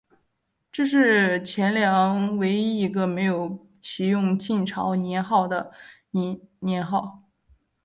[0.71, 5.71] 这是前凉唯一一个没有袭用晋朝年号的
[6.63, 7.21] 年号。